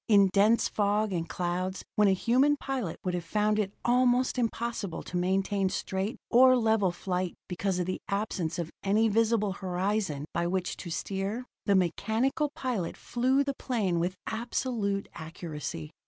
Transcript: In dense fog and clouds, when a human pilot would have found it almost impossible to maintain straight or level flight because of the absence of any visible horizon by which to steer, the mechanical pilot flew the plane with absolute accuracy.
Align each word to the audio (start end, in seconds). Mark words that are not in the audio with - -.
In 0.07 0.29
dense 0.33 0.67
fog 0.67 1.13
and 1.13 1.29
clouds, 1.29 1.85
when 1.95 2.07
a 2.07 2.13
human 2.13 2.57
pilot 2.57 2.97
would 3.03 3.13
have 3.13 3.23
found 3.23 3.59
it 3.59 3.71
almost 3.85 4.39
impossible 4.39 5.03
to 5.03 5.15
maintain 5.15 5.69
straight 5.69 6.17
or 6.31 6.57
level 6.57 6.91
flight 6.91 7.35
because 7.47 7.77
of 7.77 7.85
the 7.85 7.99
absence 8.07 8.57
of 8.57 8.71
any 8.81 9.09
visible 9.09 9.51
horizon 9.51 10.25
by 10.33 10.47
which 10.47 10.75
to 10.77 10.89
steer, 10.89 11.45
the 11.67 11.75
mechanical 11.75 12.49
pilot 12.55 12.97
flew 12.97 13.43
the 13.43 13.53
plane 13.53 13.99
with 13.99 14.15
absolute 14.25 15.07
accuracy. 15.13 15.91